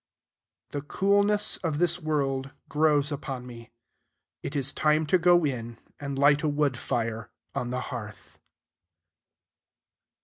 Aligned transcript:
The 0.71 0.81
coolness 0.81 1.57
of 1.57 1.77
this 1.77 2.01
world 2.01 2.49
grows 2.67 3.11
upon 3.11 3.45
me. 3.45 3.69
It 4.41 4.55
is 4.55 4.73
time 4.73 5.05
to 5.05 5.19
go 5.19 5.45
in 5.45 5.77
and 5.99 6.17
light 6.17 6.41
a 6.41 6.49
wood 6.49 6.75
fire 6.75 7.29
on 7.53 7.69
the 7.69 7.81
hearth. 7.93 8.39